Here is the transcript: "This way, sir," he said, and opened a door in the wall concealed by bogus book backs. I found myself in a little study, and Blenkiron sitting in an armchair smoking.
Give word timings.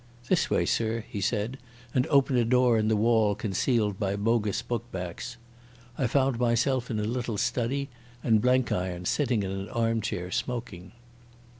"This 0.29 0.49
way, 0.49 0.65
sir," 0.65 1.03
he 1.07 1.21
said, 1.21 1.59
and 1.93 2.07
opened 2.07 2.39
a 2.39 2.43
door 2.43 2.79
in 2.79 2.87
the 2.87 2.95
wall 2.95 3.35
concealed 3.35 3.99
by 3.99 4.15
bogus 4.15 4.63
book 4.63 4.91
backs. 4.91 5.37
I 5.95 6.07
found 6.07 6.39
myself 6.39 6.89
in 6.89 6.99
a 6.99 7.03
little 7.03 7.37
study, 7.37 7.87
and 8.23 8.41
Blenkiron 8.41 9.05
sitting 9.05 9.43
in 9.43 9.51
an 9.51 9.69
armchair 9.69 10.31
smoking. 10.31 10.93